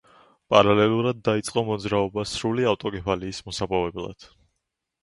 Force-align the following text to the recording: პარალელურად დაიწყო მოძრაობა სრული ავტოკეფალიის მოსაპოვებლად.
პარალელურად 0.53 1.19
დაიწყო 1.29 1.65
მოძრაობა 1.69 2.27
სრული 2.33 2.67
ავტოკეფალიის 2.73 3.47
მოსაპოვებლად. 3.51 4.33